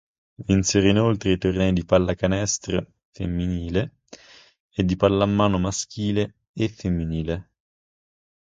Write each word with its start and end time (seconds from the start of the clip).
Vinsero 0.47 0.87
inoltre 0.89 1.31
i 1.33 1.37
tornei 1.37 1.73
di 1.73 1.85
pallacanestro 1.85 2.87
femminile 3.11 3.97
e 4.71 4.83
di 4.83 4.95
pallamano 4.95 5.59
maschile 5.59 6.37
e 6.53 6.69
femminile. 6.69 7.49